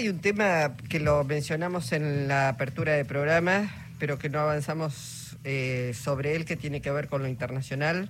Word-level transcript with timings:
hay 0.00 0.08
un 0.08 0.20
tema 0.20 0.78
que 0.88 0.98
lo 0.98 1.24
mencionamos 1.24 1.92
en 1.92 2.26
la 2.26 2.48
apertura 2.48 2.94
de 2.94 3.04
programa, 3.04 3.70
pero 3.98 4.18
que 4.18 4.30
no 4.30 4.38
avanzamos 4.38 5.36
eh, 5.44 5.92
sobre 5.94 6.36
él, 6.36 6.46
que 6.46 6.56
tiene 6.56 6.80
que 6.80 6.90
ver 6.90 7.06
con 7.06 7.20
lo 7.20 7.28
internacional, 7.28 8.08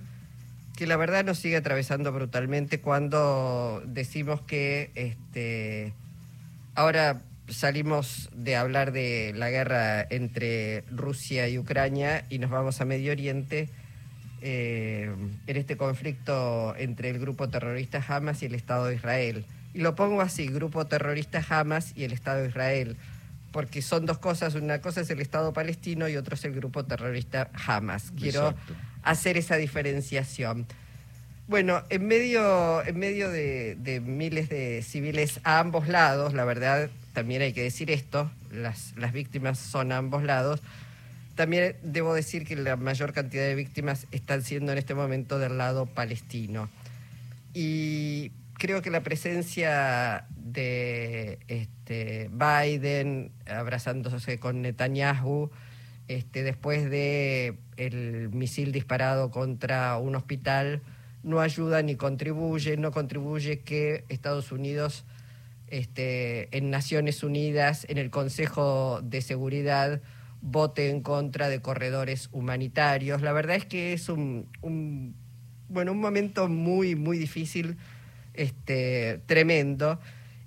que 0.77 0.87
la 0.87 0.95
verdad 0.95 1.25
nos 1.25 1.39
sigue 1.39 1.57
atravesando 1.57 2.13
brutalmente 2.13 2.79
cuando 2.79 3.83
decimos 3.85 4.39
que 4.39 4.91
este, 4.95 5.91
ahora 6.75 7.23
salimos 7.49 8.29
de 8.33 8.55
hablar 8.55 8.93
de 8.93 9.33
la 9.35 9.49
guerra 9.49 10.01
entre 10.09 10.85
Rusia 10.91 11.49
y 11.49 11.57
Ucrania 11.57 12.23
y 12.29 12.39
nos 12.39 12.51
vamos 12.51 12.79
a 12.79 12.85
Medio 12.85 13.11
Oriente 13.11 13.67
eh, 14.41 15.13
en 15.45 15.57
este 15.57 15.75
conflicto 15.75 16.73
entre 16.77 17.09
el 17.09 17.19
grupo 17.19 17.49
terrorista 17.49 18.01
Hamas 18.07 18.41
y 18.43 18.45
el 18.45 18.55
Estado 18.55 18.85
de 18.85 18.95
Israel. 18.95 19.45
Y 19.73 19.79
lo 19.79 19.95
pongo 19.95 20.21
así, 20.21 20.47
grupo 20.47 20.85
terrorista 20.85 21.43
Hamas 21.49 21.93
y 21.95 22.03
el 22.03 22.11
Estado 22.11 22.41
de 22.41 22.49
Israel, 22.49 22.97
porque 23.51 23.81
son 23.81 24.05
dos 24.05 24.17
cosas, 24.17 24.55
una 24.55 24.81
cosa 24.81 25.01
es 25.01 25.09
el 25.09 25.21
Estado 25.21 25.53
palestino 25.53 26.09
y 26.09 26.17
otro 26.17 26.35
es 26.35 26.43
el 26.45 26.53
grupo 26.53 26.85
terrorista 26.85 27.49
Hamas. 27.65 28.11
Quiero 28.17 28.53
hacer 29.03 29.37
esa 29.37 29.55
diferenciación. 29.55 30.65
Bueno, 31.47 31.83
en 31.89 32.07
medio, 32.07 32.85
en 32.85 32.97
medio 32.97 33.29
de, 33.29 33.75
de, 33.75 33.99
miles 33.99 34.47
de 34.49 34.81
civiles 34.83 35.41
a 35.43 35.59
ambos 35.59 35.87
lados, 35.87 36.33
la 36.33 36.45
verdad, 36.45 36.89
también 37.13 37.41
hay 37.41 37.51
que 37.51 37.63
decir 37.63 37.91
esto, 37.91 38.31
las, 38.51 38.93
las 38.95 39.11
víctimas 39.11 39.59
son 39.59 39.91
a 39.91 39.97
ambos 39.97 40.23
lados, 40.23 40.61
también 41.35 41.75
debo 41.81 42.13
decir 42.13 42.45
que 42.45 42.55
la 42.55 42.75
mayor 42.75 43.13
cantidad 43.13 43.43
de 43.43 43.55
víctimas 43.55 44.07
están 44.11 44.43
siendo 44.43 44.71
en 44.71 44.77
este 44.77 44.93
momento 44.93 45.39
del 45.39 45.57
lado 45.57 45.87
palestino. 45.87 46.69
Y 47.53 48.31
creo 48.61 48.83
que 48.83 48.91
la 48.91 49.01
presencia 49.01 50.27
de 50.35 51.39
este, 51.47 52.29
Biden 52.31 53.31
abrazándose 53.47 54.37
con 54.37 54.61
Netanyahu 54.61 55.49
este, 56.07 56.43
después 56.43 56.87
de 56.87 57.57
el 57.77 58.29
misil 58.29 58.71
disparado 58.71 59.31
contra 59.31 59.97
un 59.97 60.15
hospital 60.15 60.83
no 61.23 61.39
ayuda 61.39 61.81
ni 61.81 61.95
contribuye, 61.95 62.77
no 62.77 62.91
contribuye 62.91 63.61
que 63.61 64.05
Estados 64.09 64.51
Unidos 64.51 65.05
este, 65.65 66.55
en 66.55 66.69
Naciones 66.69 67.23
Unidas, 67.23 67.87
en 67.89 67.97
el 67.97 68.11
Consejo 68.11 69.01
de 69.01 69.23
Seguridad, 69.23 70.03
vote 70.41 70.91
en 70.91 71.01
contra 71.01 71.49
de 71.49 71.63
corredores 71.63 72.29
humanitarios. 72.31 73.23
La 73.23 73.33
verdad 73.33 73.55
es 73.55 73.65
que 73.65 73.93
es 73.93 74.07
un, 74.07 74.49
un 74.61 75.15
bueno, 75.67 75.93
un 75.93 75.99
momento 75.99 76.47
muy, 76.47 76.95
muy 76.95 77.17
difícil 77.17 77.77
este, 78.33 79.21
tremendo. 79.25 79.99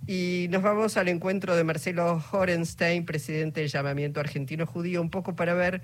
Y 0.06 0.48
nos 0.50 0.62
vamos 0.62 0.96
al 0.96 1.08
encuentro 1.08 1.56
de 1.56 1.64
Marcelo 1.64 2.22
Horenstein, 2.30 3.06
presidente 3.06 3.60
del 3.60 3.70
llamamiento 3.70 4.20
argentino 4.20 4.66
judío, 4.66 5.00
un 5.00 5.10
poco 5.10 5.34
para 5.34 5.54
ver 5.54 5.80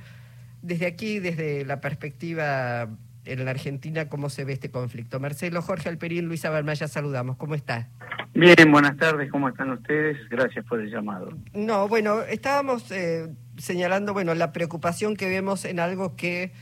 desde 0.63 0.87
aquí, 0.87 1.21
desde 1.21 1.65
la 1.65 1.81
perspectiva 1.81 2.89
en 3.25 3.45
la 3.45 3.51
Argentina, 3.51 4.09
cómo 4.09 4.29
se 4.29 4.45
ve 4.45 4.53
este 4.53 4.71
conflicto. 4.71 5.21
Marcelo, 5.21 5.63
Jorge 5.63 5.89
Alperín, 5.89 6.27
Luisa 6.27 6.51
Balmaya, 6.51 6.89
saludamos. 6.89 7.37
¿Cómo 7.37 7.55
está? 7.55 7.89
Bien, 8.35 8.71
buenas 8.71 8.97
tardes, 8.97 9.31
¿cómo 9.31 9.49
están 9.49 9.71
ustedes? 9.71 10.17
Gracias 10.29 10.65
por 10.67 10.81
el 10.81 10.91
llamado. 10.91 11.31
No, 11.53 11.89
bueno, 11.89 12.23
estábamos 12.23 12.91
eh, 12.91 13.29
señalando, 13.57 14.13
bueno, 14.13 14.35
la 14.35 14.53
preocupación 14.53 15.17
que 15.17 15.29
vemos 15.29 15.65
en 15.65 15.81
algo 15.81 16.17
que 16.17 16.53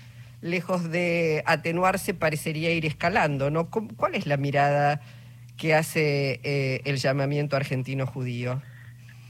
lejos 0.41 0.91
de 0.91 1.42
atenuarse 1.47 2.14
parecería 2.14 2.72
ir 2.72 2.86
escalando, 2.86 3.50
¿no? 3.50 3.69
¿Cuál 3.70 4.14
es 4.14 4.27
la 4.27 4.36
mirada 4.36 5.00
que 5.59 5.75
hace 5.75 6.41
eh, 6.45 6.81
el 6.84 6.97
llamamiento 6.97 7.56
argentino 7.56 8.06
judío? 8.06 8.62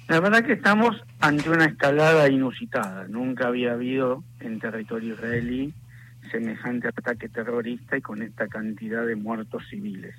La 0.09 0.21
verdad 0.21 0.45
que 0.45 0.53
estamos 0.53 0.97
ante 1.21 1.51
una 1.51 1.65
escalada 1.65 2.29
inusitada. 2.29 3.09
Nunca 3.09 3.49
había 3.49 3.73
habido 3.73 4.23
en 4.41 4.61
territorio 4.61 5.15
israelí 5.15 5.75
semejante 6.31 6.89
ataque 6.89 7.29
terrorista 7.29 7.97
y 7.97 8.03
con 8.03 8.23
esta 8.23 8.49
cantidad 8.49 9.07
de 9.07 9.17
muertos 9.17 9.65
civiles. 9.69 10.15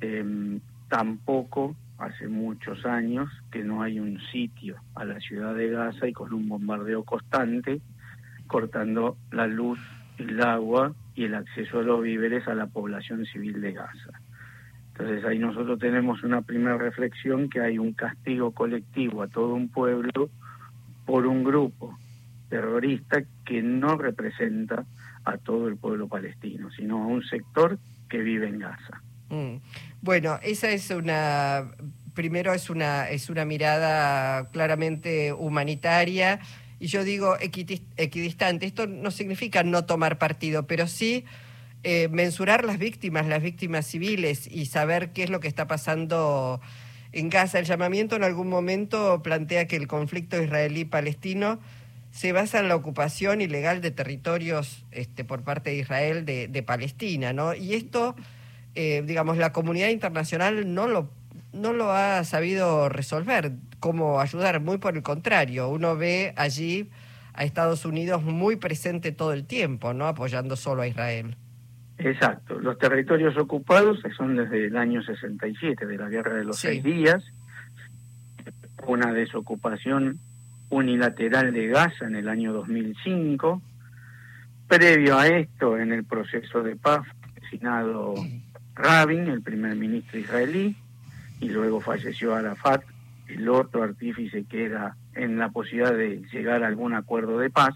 Em, 0.00 0.60
tampoco 0.88 1.76
hace 1.98 2.28
muchos 2.28 2.84
años 2.84 3.28
que 3.50 3.62
no 3.62 3.82
hay 3.82 4.00
un 4.00 4.20
sitio 4.32 4.76
a 4.94 5.04
la 5.04 5.20
ciudad 5.20 5.54
de 5.54 5.70
Gaza 5.70 6.08
y 6.08 6.12
con 6.12 6.32
un 6.32 6.48
bombardeo 6.48 7.04
constante 7.04 7.80
cortando 8.48 9.16
la 9.30 9.46
luz, 9.46 9.78
el 10.18 10.40
agua 10.42 10.94
y 11.14 11.24
el 11.24 11.34
acceso 11.34 11.78
a 11.78 11.82
los 11.82 12.02
víveres 12.02 12.46
a 12.48 12.54
la 12.54 12.66
población 12.66 13.24
civil 13.26 13.60
de 13.60 13.72
Gaza. 13.72 14.20
Entonces 14.92 15.24
ahí 15.24 15.38
nosotros 15.38 15.78
tenemos 15.78 16.22
una 16.22 16.42
primera 16.42 16.76
reflexión 16.76 17.48
que 17.48 17.60
hay 17.60 17.78
un 17.78 17.92
castigo 17.92 18.52
colectivo 18.52 19.22
a 19.22 19.28
todo 19.28 19.54
un 19.54 19.68
pueblo 19.68 20.30
por 21.06 21.26
un 21.26 21.42
grupo 21.42 21.98
terrorista 22.48 23.22
que 23.46 23.62
no 23.62 23.96
representa 23.96 24.84
a 25.24 25.38
todo 25.38 25.68
el 25.68 25.76
pueblo 25.76 26.08
palestino, 26.08 26.70
sino 26.70 27.02
a 27.02 27.06
un 27.06 27.22
sector 27.24 27.78
que 28.10 28.18
vive 28.18 28.48
en 28.48 28.58
Gaza. 28.58 29.02
Mm. 29.30 29.56
Bueno, 30.02 30.38
esa 30.42 30.70
es 30.70 30.90
una 30.90 31.70
primero 32.12 32.52
es 32.52 32.68
una 32.68 33.08
es 33.08 33.30
una 33.30 33.46
mirada 33.46 34.50
claramente 34.50 35.32
humanitaria 35.32 36.40
y 36.78 36.88
yo 36.88 37.04
digo 37.04 37.36
equidistante. 37.40 38.66
Esto 38.66 38.86
no 38.86 39.10
significa 39.10 39.62
no 39.62 39.86
tomar 39.86 40.18
partido, 40.18 40.66
pero 40.66 40.86
sí 40.86 41.24
eh, 41.84 42.08
mensurar 42.08 42.64
las 42.64 42.78
víctimas, 42.78 43.26
las 43.26 43.42
víctimas 43.42 43.86
civiles 43.86 44.46
y 44.46 44.66
saber 44.66 45.12
qué 45.12 45.24
es 45.24 45.30
lo 45.30 45.40
que 45.40 45.48
está 45.48 45.66
pasando 45.66 46.60
en 47.10 47.28
Gaza. 47.28 47.58
El 47.58 47.64
llamamiento 47.64 48.14
en 48.14 48.24
algún 48.24 48.48
momento 48.48 49.22
plantea 49.22 49.66
que 49.66 49.76
el 49.76 49.88
conflicto 49.88 50.40
israelí-palestino 50.40 51.58
se 52.12 52.32
basa 52.32 52.60
en 52.60 52.68
la 52.68 52.76
ocupación 52.76 53.40
ilegal 53.40 53.80
de 53.80 53.90
territorios 53.90 54.84
este, 54.92 55.24
por 55.24 55.42
parte 55.42 55.70
de 55.70 55.76
Israel 55.76 56.24
de, 56.24 56.62
Palestina, 56.62 57.32
¿no? 57.32 57.54
Y 57.54 57.74
esto, 57.74 58.14
eh, 58.74 59.02
digamos, 59.04 59.38
la 59.38 59.52
comunidad 59.52 59.88
internacional 59.88 60.74
no 60.74 60.86
lo, 60.86 61.10
no 61.52 61.72
lo 61.72 61.90
ha 61.90 62.22
sabido 62.24 62.90
resolver, 62.90 63.52
cómo 63.80 64.20
ayudar, 64.20 64.60
muy 64.60 64.78
por 64.78 64.94
el 64.94 65.02
contrario, 65.02 65.68
uno 65.68 65.96
ve 65.96 66.34
allí 66.36 66.90
a 67.32 67.44
Estados 67.44 67.84
Unidos 67.86 68.22
muy 68.22 68.56
presente 68.56 69.10
todo 69.10 69.32
el 69.32 69.46
tiempo, 69.46 69.94
¿no? 69.94 70.06
Apoyando 70.06 70.54
solo 70.56 70.82
a 70.82 70.86
Israel. 70.86 71.36
Exacto. 72.04 72.58
Los 72.58 72.78
territorios 72.78 73.36
ocupados 73.36 74.00
son 74.16 74.36
desde 74.36 74.66
el 74.66 74.76
año 74.76 75.02
67, 75.02 75.86
de 75.86 75.96
la 75.96 76.08
Guerra 76.08 76.34
de 76.34 76.44
los 76.44 76.58
Seis 76.58 76.82
Días, 76.82 77.22
una 78.86 79.12
desocupación 79.12 80.18
unilateral 80.70 81.52
de 81.52 81.68
Gaza 81.68 82.06
en 82.06 82.16
el 82.16 82.28
año 82.28 82.52
2005. 82.52 83.62
Previo 84.66 85.18
a 85.18 85.28
esto, 85.28 85.78
en 85.78 85.92
el 85.92 86.04
proceso 86.04 86.62
de 86.62 86.74
paz, 86.76 87.06
asesinado 87.36 88.14
Rabin, 88.74 89.28
el 89.28 89.42
primer 89.42 89.76
ministro 89.76 90.18
israelí, 90.18 90.74
y 91.40 91.48
luego 91.50 91.80
falleció 91.80 92.34
Arafat, 92.34 92.82
el 93.28 93.48
otro 93.48 93.82
artífice 93.82 94.44
que 94.44 94.64
era 94.64 94.96
en 95.14 95.38
la 95.38 95.50
posibilidad 95.50 95.94
de 95.94 96.22
llegar 96.32 96.64
a 96.64 96.66
algún 96.66 96.94
acuerdo 96.94 97.38
de 97.38 97.50
paz. 97.50 97.74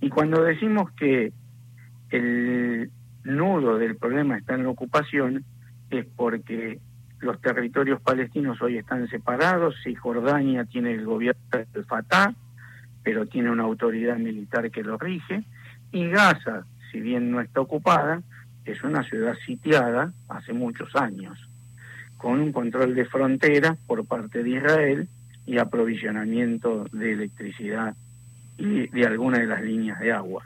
Y 0.00 0.08
cuando 0.08 0.42
decimos 0.42 0.90
que 0.92 1.32
el 2.10 2.90
nudo 3.24 3.78
del 3.78 3.96
problema 3.96 4.38
está 4.38 4.54
en 4.54 4.64
la 4.64 4.70
ocupación 4.70 5.44
es 5.90 6.06
porque 6.16 6.78
los 7.20 7.40
territorios 7.40 8.00
palestinos 8.00 8.60
hoy 8.60 8.76
están 8.76 9.08
separados, 9.08 9.74
y 9.86 9.94
Jordania 9.94 10.64
tiene 10.64 10.92
el 10.92 11.04
gobierno 11.04 11.40
del 11.72 11.84
Fatah, 11.84 12.34
pero 13.02 13.26
tiene 13.26 13.50
una 13.50 13.64
autoridad 13.64 14.18
militar 14.18 14.70
que 14.70 14.82
lo 14.82 14.98
rige, 14.98 15.42
y 15.92 16.08
Gaza, 16.08 16.66
si 16.92 17.00
bien 17.00 17.30
no 17.30 17.40
está 17.40 17.60
ocupada, 17.60 18.22
es 18.64 18.82
una 18.82 19.02
ciudad 19.04 19.34
sitiada 19.46 20.12
hace 20.28 20.52
muchos 20.52 20.94
años, 20.96 21.38
con 22.16 22.40
un 22.40 22.52
control 22.52 22.94
de 22.94 23.04
frontera 23.04 23.76
por 23.86 24.06
parte 24.06 24.42
de 24.42 24.50
Israel 24.50 25.08
y 25.46 25.58
aprovisionamiento 25.58 26.84
de 26.92 27.12
electricidad 27.12 27.94
y 28.56 28.86
de 28.88 29.06
algunas 29.06 29.40
de 29.40 29.46
las 29.46 29.62
líneas 29.62 29.98
de 30.00 30.12
agua. 30.12 30.44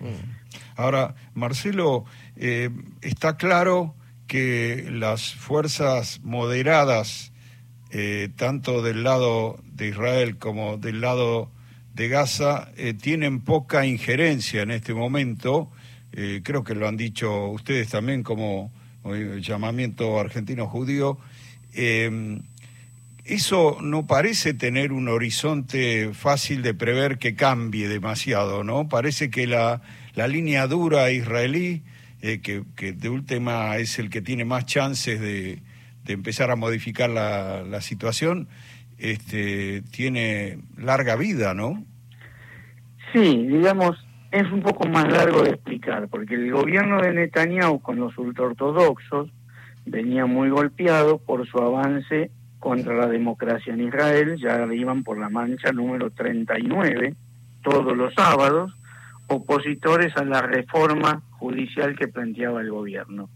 Mm. 0.00 0.43
Ahora, 0.76 1.14
Marcelo, 1.34 2.04
eh, 2.36 2.70
está 3.00 3.36
claro 3.36 3.94
que 4.26 4.86
las 4.90 5.34
fuerzas 5.34 6.20
moderadas, 6.22 7.32
eh, 7.90 8.30
tanto 8.36 8.82
del 8.82 9.04
lado 9.04 9.60
de 9.64 9.88
Israel 9.88 10.38
como 10.38 10.76
del 10.76 11.00
lado 11.00 11.50
de 11.94 12.08
Gaza, 12.08 12.70
eh, 12.76 12.94
tienen 12.94 13.40
poca 13.40 13.86
injerencia 13.86 14.62
en 14.62 14.70
este 14.70 14.94
momento. 14.94 15.70
creo 16.44 16.62
que 16.62 16.76
lo 16.76 16.86
han 16.86 16.96
dicho 16.96 17.48
ustedes 17.48 17.88
también 17.88 18.22
como 18.22 18.70
llamamiento 19.40 20.20
argentino 20.20 20.68
judío. 20.68 21.18
Eso 23.24 23.78
no 23.80 24.06
parece 24.06 24.54
tener 24.54 24.92
un 24.92 25.08
horizonte 25.08 26.12
fácil 26.12 26.62
de 26.62 26.74
prever 26.74 27.18
que 27.18 27.34
cambie 27.34 27.88
demasiado, 27.88 28.64
¿no? 28.64 28.88
Parece 28.88 29.30
que 29.30 29.46
la 29.46 29.80
la 30.14 30.28
línea 30.28 30.66
dura 30.66 31.10
israelí, 31.10 31.82
eh, 32.22 32.40
que, 32.40 32.92
de 32.92 33.08
última 33.08 33.76
es 33.76 33.98
el 33.98 34.10
que 34.10 34.22
tiene 34.22 34.44
más 34.44 34.64
chances 34.64 35.20
de, 35.20 35.60
empezar 36.06 36.50
a 36.50 36.56
modificar 36.56 37.10
la, 37.10 37.80
situación, 37.80 38.48
este, 38.98 39.82
tiene 39.90 40.58
larga 40.76 41.16
vida, 41.16 41.54
¿no? 41.54 41.82
Sí, 43.12 43.46
digamos, 43.46 43.96
es 44.30 44.50
un 44.52 44.60
poco 44.60 44.88
más 44.88 45.10
largo 45.10 45.42
de 45.42 45.50
explicar, 45.50 46.08
porque 46.08 46.34
el 46.34 46.52
gobierno 46.52 47.00
de 47.00 47.12
Netanyahu 47.12 47.80
con 47.80 47.98
los 47.98 48.16
ultraortodoxos 48.16 49.30
venía 49.86 50.26
muy 50.26 50.50
golpeado 50.50 51.18
por 51.18 51.46
su 51.48 51.58
avance 51.58 52.30
contra 52.64 52.94
la 52.94 53.06
democracia 53.06 53.74
en 53.74 53.82
Israel, 53.82 54.38
ya 54.38 54.66
iban 54.72 55.04
por 55.04 55.18
la 55.18 55.28
mancha 55.28 55.70
número 55.70 56.08
39 56.08 57.14
todos 57.62 57.94
los 57.94 58.14
sábados, 58.14 58.74
opositores 59.26 60.16
a 60.16 60.24
la 60.24 60.40
reforma 60.40 61.20
judicial 61.32 61.94
que 61.94 62.08
planteaba 62.08 62.62
el 62.62 62.70
gobierno, 62.70 63.28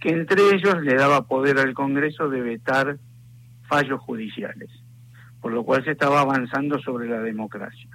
que 0.00 0.10
entre 0.10 0.54
ellos 0.54 0.80
le 0.82 0.94
daba 0.94 1.26
poder 1.26 1.58
al 1.58 1.74
Congreso 1.74 2.28
de 2.28 2.40
vetar 2.40 2.98
fallos 3.66 4.00
judiciales, 4.00 4.70
por 5.40 5.50
lo 5.52 5.64
cual 5.64 5.82
se 5.82 5.90
estaba 5.90 6.20
avanzando 6.20 6.78
sobre 6.78 7.08
la 7.08 7.18
democracia. 7.18 7.90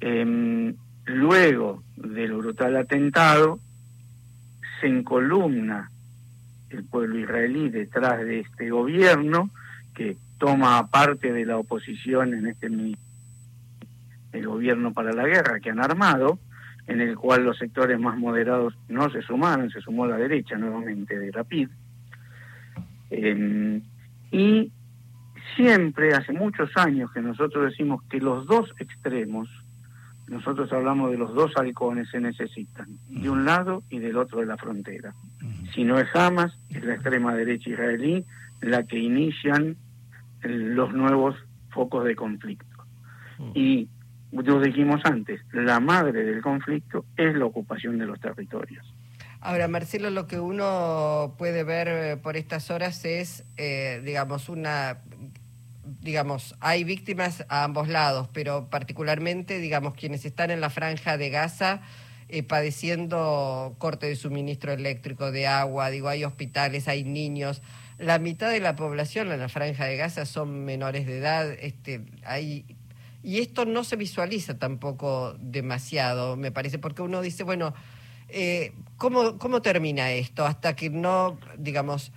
Em, 0.00 0.74
luego 1.06 1.82
del 1.96 2.34
brutal 2.34 2.76
atentado, 2.76 3.60
se 4.78 4.88
encolumna 4.88 5.90
el 6.68 6.84
pueblo 6.84 7.18
israelí 7.18 7.70
detrás 7.70 8.18
de 8.18 8.40
este 8.40 8.68
gobierno 8.68 9.48
que 9.96 10.16
toma 10.38 10.86
parte 10.88 11.32
de 11.32 11.46
la 11.46 11.56
oposición 11.56 12.34
en 12.34 12.46
este 12.46 12.66
el 14.32 14.46
gobierno 14.46 14.92
para 14.92 15.12
la 15.12 15.26
guerra 15.26 15.60
que 15.60 15.70
han 15.70 15.80
armado, 15.80 16.38
en 16.86 17.00
el 17.00 17.16
cual 17.16 17.44
los 17.44 17.56
sectores 17.56 17.98
más 17.98 18.18
moderados 18.18 18.76
no 18.88 19.10
se 19.10 19.22
sumaron, 19.22 19.70
se 19.70 19.80
sumó 19.80 20.06
la 20.06 20.18
derecha 20.18 20.56
nuevamente 20.56 21.18
de 21.18 21.32
Rapid. 21.32 21.68
Em, 23.10 23.80
y 24.30 24.70
siempre, 25.56 26.12
hace 26.12 26.32
muchos 26.32 26.70
años 26.76 27.10
que 27.12 27.22
nosotros 27.22 27.70
decimos 27.70 28.02
que 28.10 28.20
los 28.20 28.46
dos 28.46 28.72
extremos, 28.78 29.48
nosotros 30.28 30.70
hablamos 30.72 31.10
de 31.10 31.18
los 31.18 31.34
dos 31.34 31.56
halcones, 31.56 32.10
se 32.10 32.20
necesitan, 32.20 32.88
de 33.08 33.30
un 33.30 33.46
lado 33.46 33.82
y 33.88 34.00
del 34.00 34.18
otro 34.18 34.40
de 34.40 34.46
la 34.46 34.58
frontera. 34.58 35.14
Si 35.74 35.82
no 35.82 35.98
es 35.98 36.14
Hamas, 36.14 36.52
es 36.68 36.84
la 36.84 36.94
extrema 36.94 37.34
derecha 37.34 37.70
israelí 37.70 38.24
la 38.60 38.82
que 38.84 38.98
inician 38.98 39.76
los 40.42 40.92
nuevos 40.92 41.36
focos 41.70 42.04
de 42.04 42.16
conflicto. 42.16 42.66
Y 43.54 43.88
lo 44.32 44.60
dijimos 44.60 45.00
antes, 45.04 45.40
la 45.52 45.80
madre 45.80 46.24
del 46.24 46.42
conflicto 46.42 47.04
es 47.16 47.34
la 47.34 47.44
ocupación 47.44 47.98
de 47.98 48.06
los 48.06 48.20
territorios. 48.20 48.84
Ahora, 49.40 49.68
Marcelo, 49.68 50.10
lo 50.10 50.26
que 50.26 50.40
uno 50.40 51.34
puede 51.38 51.62
ver 51.62 51.88
eh, 51.88 52.16
por 52.16 52.36
estas 52.36 52.70
horas 52.70 53.04
es, 53.04 53.44
eh, 53.56 54.00
digamos, 54.04 54.48
una, 54.48 54.98
digamos, 56.00 56.56
hay 56.60 56.84
víctimas 56.84 57.44
a 57.48 57.64
ambos 57.64 57.88
lados, 57.88 58.28
pero 58.32 58.68
particularmente, 58.70 59.58
digamos, 59.58 59.94
quienes 59.94 60.24
están 60.24 60.50
en 60.50 60.60
la 60.60 60.70
franja 60.70 61.16
de 61.16 61.30
Gaza 61.30 61.82
eh, 62.28 62.42
padeciendo 62.42 63.76
corte 63.78 64.06
de 64.06 64.16
suministro 64.16 64.72
eléctrico, 64.72 65.30
de 65.30 65.46
agua, 65.46 65.90
digo, 65.90 66.08
hay 66.08 66.24
hospitales, 66.24 66.88
hay 66.88 67.04
niños. 67.04 67.62
La 67.98 68.18
mitad 68.18 68.50
de 68.50 68.60
la 68.60 68.76
población 68.76 69.32
en 69.32 69.40
la 69.40 69.48
franja 69.48 69.86
de 69.86 69.96
Gaza 69.96 70.26
son 70.26 70.64
menores 70.64 71.06
de 71.06 71.18
edad, 71.18 71.50
este, 71.50 72.04
hay 72.24 72.66
y 73.26 73.40
esto 73.40 73.64
no 73.64 73.82
se 73.82 73.96
visualiza 73.96 74.56
tampoco 74.56 75.34
demasiado, 75.40 76.36
me 76.36 76.52
parece, 76.52 76.78
porque 76.78 77.02
uno 77.02 77.22
dice, 77.22 77.42
bueno, 77.42 77.74
eh, 78.28 78.72
¿cómo, 78.98 79.36
¿cómo 79.38 79.62
termina 79.62 80.12
esto? 80.12 80.46
Hasta 80.46 80.76
que 80.76 80.90
no, 80.90 81.36
digamos, 81.58 82.12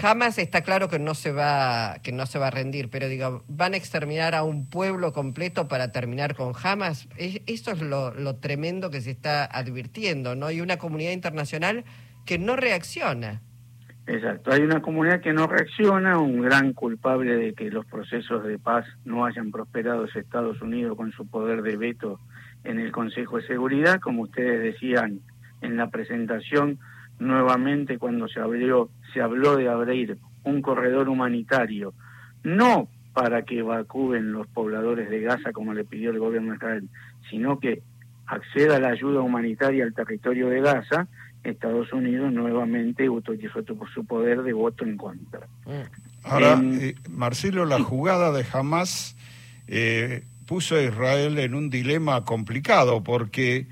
jamás 0.00 0.38
está 0.38 0.62
claro 0.62 0.88
que 0.88 0.98
no 0.98 1.14
se 1.14 1.30
va 1.30 1.98
que 2.02 2.10
no 2.10 2.26
se 2.26 2.40
va 2.40 2.48
a 2.48 2.50
rendir, 2.50 2.90
pero 2.90 3.08
digo, 3.08 3.44
van 3.46 3.74
a 3.74 3.76
exterminar 3.76 4.34
a 4.34 4.42
un 4.42 4.66
pueblo 4.66 5.12
completo 5.12 5.68
para 5.68 5.92
terminar 5.92 6.34
con 6.34 6.54
Hamas. 6.60 7.06
Eso 7.16 7.70
es 7.70 7.80
lo, 7.80 8.12
lo, 8.12 8.34
tremendo 8.34 8.90
que 8.90 9.00
se 9.00 9.12
está 9.12 9.44
advirtiendo, 9.44 10.34
¿no? 10.34 10.50
Y 10.50 10.60
una 10.60 10.76
comunidad 10.76 11.12
internacional 11.12 11.84
que 12.24 12.38
no 12.38 12.56
reacciona. 12.56 13.42
Exacto, 14.08 14.52
hay 14.52 14.62
una 14.62 14.80
comunidad 14.80 15.20
que 15.20 15.32
no 15.32 15.48
reacciona, 15.48 16.18
un 16.18 16.40
gran 16.40 16.72
culpable 16.74 17.36
de 17.36 17.54
que 17.54 17.70
los 17.70 17.84
procesos 17.86 18.44
de 18.44 18.56
paz 18.56 18.86
no 19.04 19.24
hayan 19.24 19.50
prosperado 19.50 20.04
es 20.04 20.14
Estados 20.14 20.62
Unidos 20.62 20.96
con 20.96 21.10
su 21.10 21.26
poder 21.28 21.62
de 21.62 21.76
veto 21.76 22.20
en 22.62 22.78
el 22.78 22.92
Consejo 22.92 23.38
de 23.38 23.46
Seguridad, 23.48 23.98
como 24.00 24.22
ustedes 24.22 24.62
decían 24.62 25.20
en 25.60 25.76
la 25.76 25.90
presentación, 25.90 26.78
nuevamente 27.18 27.98
cuando 27.98 28.28
se 28.28 28.38
abrió, 28.38 28.90
se 29.12 29.20
habló 29.20 29.56
de 29.56 29.68
abrir 29.68 30.18
un 30.44 30.62
corredor 30.62 31.08
humanitario, 31.08 31.92
no 32.44 32.88
para 33.12 33.42
que 33.42 33.58
evacúen 33.58 34.30
los 34.30 34.46
pobladores 34.46 35.10
de 35.10 35.20
Gaza 35.20 35.52
como 35.52 35.74
le 35.74 35.84
pidió 35.84 36.10
el 36.10 36.20
gobierno 36.20 36.50
de 36.50 36.56
Israel, 36.56 36.88
sino 37.28 37.58
que 37.58 37.82
acceda 38.26 38.78
la 38.78 38.88
ayuda 38.88 39.20
humanitaria 39.20 39.84
al 39.84 39.94
territorio 39.94 40.48
de 40.48 40.60
Gaza, 40.60 41.08
Estados 41.46 41.92
Unidos 41.92 42.32
nuevamente 42.32 43.08
utilizó 43.08 43.60
su 43.94 44.04
poder 44.04 44.42
de 44.42 44.52
voto 44.52 44.84
en 44.84 44.96
contra. 44.96 45.46
Ahora, 46.22 46.60
eh, 46.62 46.94
Marcelo, 47.08 47.64
la 47.64 47.80
jugada 47.80 48.32
de 48.32 48.44
Hamas 48.52 49.16
eh, 49.68 50.24
puso 50.46 50.76
a 50.76 50.82
Israel 50.82 51.38
en 51.38 51.54
un 51.54 51.70
dilema 51.70 52.24
complicado 52.24 53.02
porque 53.02 53.66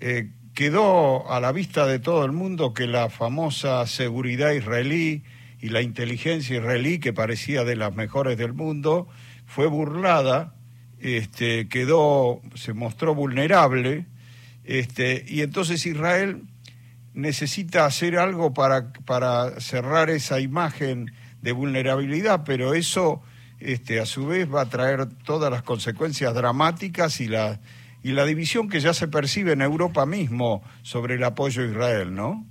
eh, 0.00 0.30
quedó 0.54 1.30
a 1.30 1.40
la 1.40 1.52
vista 1.52 1.86
de 1.86 1.98
todo 1.98 2.24
el 2.24 2.32
mundo 2.32 2.74
que 2.74 2.86
la 2.86 3.08
famosa 3.08 3.86
seguridad 3.86 4.52
israelí 4.52 5.22
y 5.60 5.68
la 5.68 5.80
inteligencia 5.80 6.56
israelí, 6.56 6.98
que 6.98 7.12
parecía 7.12 7.64
de 7.64 7.76
las 7.76 7.94
mejores 7.94 8.36
del 8.36 8.52
mundo, 8.52 9.08
fue 9.46 9.68
burlada, 9.68 10.54
este, 10.98 11.68
quedó, 11.68 12.40
se 12.54 12.72
mostró 12.72 13.14
vulnerable, 13.14 14.06
este, 14.64 15.24
y 15.26 15.42
entonces 15.42 15.86
Israel 15.86 16.42
necesita 17.14 17.84
hacer 17.84 18.18
algo 18.18 18.54
para, 18.54 18.92
para 19.04 19.60
cerrar 19.60 20.10
esa 20.10 20.40
imagen 20.40 21.12
de 21.42 21.52
vulnerabilidad, 21.52 22.42
pero 22.44 22.74
eso 22.74 23.22
este, 23.58 24.00
a 24.00 24.06
su 24.06 24.26
vez 24.26 24.52
va 24.52 24.62
a 24.62 24.68
traer 24.68 25.06
todas 25.24 25.50
las 25.50 25.62
consecuencias 25.62 26.34
dramáticas 26.34 27.20
y 27.20 27.28
la, 27.28 27.60
y 28.02 28.12
la 28.12 28.24
división 28.24 28.68
que 28.68 28.80
ya 28.80 28.94
se 28.94 29.08
percibe 29.08 29.52
en 29.52 29.62
Europa 29.62 30.06
mismo 30.06 30.62
sobre 30.82 31.14
el 31.14 31.24
apoyo 31.24 31.62
a 31.62 31.66
Israel, 31.66 32.14
¿no? 32.14 32.44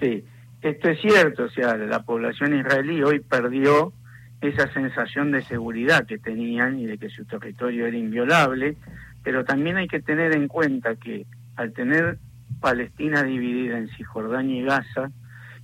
Sí, 0.00 0.24
esto 0.62 0.88
es 0.88 1.00
cierto, 1.00 1.44
o 1.44 1.50
sea, 1.50 1.76
la 1.76 2.02
población 2.02 2.58
israelí 2.58 3.02
hoy 3.02 3.20
perdió 3.20 3.92
esa 4.40 4.72
sensación 4.72 5.32
de 5.32 5.42
seguridad 5.42 6.06
que 6.06 6.18
tenían 6.18 6.78
y 6.78 6.86
de 6.86 6.98
que 6.98 7.08
su 7.08 7.24
territorio 7.24 7.86
era 7.86 7.96
inviolable, 7.96 8.76
pero 9.22 9.44
también 9.44 9.76
hay 9.76 9.88
que 9.88 10.00
tener 10.00 10.34
en 10.34 10.46
cuenta 10.46 10.96
que 10.96 11.26
al 11.56 11.72
tener 11.72 12.18
Palestina 12.60 13.22
dividida 13.22 13.78
en 13.78 13.88
Cisjordania 13.88 14.60
y 14.60 14.64
Gaza, 14.64 15.10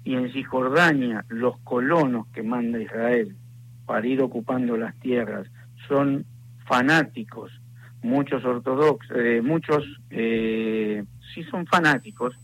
y 0.05 0.15
en 0.15 0.33
Cisjordania 0.33 1.25
los 1.29 1.59
colonos 1.61 2.27
que 2.29 2.43
manda 2.43 2.81
Israel 2.81 3.37
para 3.87 4.07
ir 4.07 4.21
ocupando 4.21 4.77
las 4.77 4.95
tierras 5.01 5.47
son 5.89 6.25
fanáticos, 6.67 7.53
muchos 8.03 8.45
ortodoxos, 8.45 9.17
eh, 9.17 9.41
muchos 9.43 9.85
eh, 10.11 11.05
sí 11.35 11.43
son 11.45 11.67
fanáticos 11.67 12.35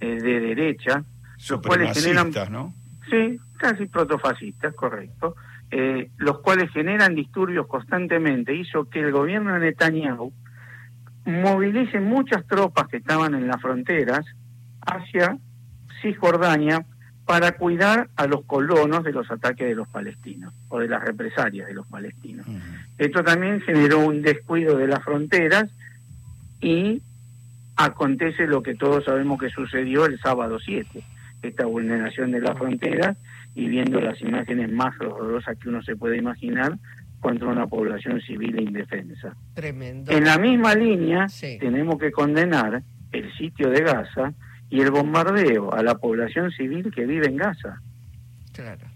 eh, 0.00 0.20
de 0.20 0.40
derecha, 0.40 1.02
los 1.48 1.60
cuales 1.62 1.98
generan, 1.98 2.32
¿no? 2.50 2.74
Sí, 3.10 3.38
casi 3.58 3.86
protofascistas, 3.86 4.74
correcto, 4.74 5.36
eh, 5.70 6.10
los 6.18 6.40
cuales 6.40 6.70
generan 6.70 7.14
disturbios 7.14 7.66
constantemente, 7.66 8.54
hizo 8.54 8.88
que 8.88 9.00
el 9.00 9.12
gobierno 9.12 9.54
de 9.54 9.60
Netanyahu 9.60 10.32
movilice 11.26 12.00
muchas 12.00 12.46
tropas 12.46 12.88
que 12.88 12.98
estaban 12.98 13.34
en 13.34 13.46
las 13.46 13.60
fronteras 13.60 14.24
hacia 14.80 15.36
Cisjordania 16.00 16.86
para 17.26 17.52
cuidar 17.52 18.08
a 18.14 18.28
los 18.28 18.44
colonos 18.44 19.02
de 19.02 19.12
los 19.12 19.28
ataques 19.30 19.66
de 19.66 19.74
los 19.74 19.88
palestinos 19.88 20.54
o 20.68 20.78
de 20.78 20.88
las 20.88 21.02
represalias 21.02 21.66
de 21.66 21.74
los 21.74 21.86
palestinos. 21.88 22.46
Esto 22.96 23.24
también 23.24 23.60
generó 23.60 23.98
un 23.98 24.22
descuido 24.22 24.78
de 24.78 24.86
las 24.86 25.02
fronteras 25.02 25.68
y 26.60 27.02
acontece 27.76 28.46
lo 28.46 28.62
que 28.62 28.76
todos 28.76 29.04
sabemos 29.04 29.40
que 29.40 29.50
sucedió 29.50 30.06
el 30.06 30.20
sábado 30.20 30.60
7, 30.60 31.02
esta 31.42 31.66
vulneración 31.66 32.30
de 32.30 32.40
las 32.40 32.56
fronteras 32.56 33.16
y 33.56 33.68
viendo 33.68 34.00
las 34.00 34.20
imágenes 34.20 34.70
más 34.70 34.94
horrorosas 35.00 35.58
que 35.58 35.68
uno 35.68 35.82
se 35.82 35.96
puede 35.96 36.18
imaginar 36.18 36.78
contra 37.26 37.48
una 37.48 37.66
población 37.66 38.20
civil 38.20 38.56
e 38.56 38.62
indefensa. 38.62 39.34
Tremendo. 39.52 40.12
En 40.12 40.22
la 40.22 40.38
misma 40.38 40.76
línea 40.76 41.26
tenemos 41.58 41.98
que 41.98 42.12
condenar 42.12 42.84
el 43.10 43.36
sitio 43.36 43.68
de 43.68 43.82
Gaza 43.82 44.32
y 44.70 44.80
el 44.80 44.92
bombardeo 44.92 45.74
a 45.74 45.82
la 45.82 45.96
población 45.96 46.52
civil 46.52 46.92
que 46.94 47.04
vive 47.04 47.26
en 47.26 47.36
Gaza. 47.36 47.82
Claro. 48.52 48.86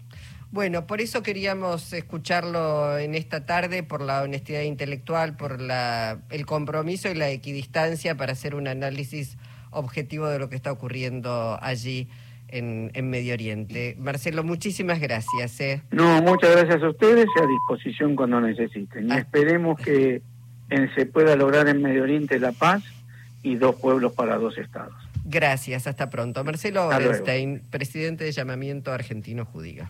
Bueno, 0.49 0.87
por 0.87 1.01
eso 1.01 1.21
queríamos 1.21 1.91
escucharlo 1.91 2.97
en 2.97 3.15
esta 3.15 3.45
tarde, 3.45 3.83
por 3.83 4.01
la 4.01 4.21
honestidad 4.21 4.61
intelectual, 4.61 5.35
por 5.35 5.59
la, 5.59 6.19
el 6.29 6.45
compromiso 6.45 7.09
y 7.09 7.15
la 7.15 7.27
equidistancia 7.31 8.15
para 8.15 8.31
hacer 8.31 8.55
un 8.55 8.69
análisis 8.69 9.37
objetivo 9.71 10.29
de 10.29 10.39
lo 10.39 10.47
que 10.47 10.55
está 10.55 10.71
ocurriendo 10.71 11.59
allí 11.61 12.07
en, 12.51 12.91
en 12.93 13.09
Medio 13.09 13.33
Oriente. 13.33 13.95
Marcelo, 13.99 14.43
muchísimas 14.43 14.99
gracias. 14.99 15.59
¿eh? 15.59 15.81
No, 15.91 16.21
muchas 16.21 16.51
gracias 16.55 16.83
a 16.83 16.89
ustedes 16.89 17.25
y 17.35 17.41
a 17.41 17.45
disposición 17.47 18.15
cuando 18.15 18.39
necesiten. 18.41 19.07
Y 19.09 19.11
Ah. 19.11 19.17
esperemos 19.19 19.79
que 19.79 20.21
en- 20.69 20.93
se 20.95 21.05
pueda 21.05 21.35
lograr 21.35 21.67
en 21.67 21.81
Medio 21.81 22.03
Oriente 22.03 22.39
la 22.39 22.51
paz 22.51 22.83
y 23.43 23.55
dos 23.55 23.75
pueblos 23.75 24.13
para 24.13 24.37
dos 24.37 24.57
estados. 24.57 24.93
Gracias, 25.25 25.87
hasta 25.87 26.09
pronto. 26.09 26.43
Marcelo. 26.43 26.87
Orenstein, 26.87 27.61
presidente 27.69 28.23
de 28.23 28.31
Llamamiento 28.31 28.91
Argentino 28.91 29.45
Judío. 29.45 29.87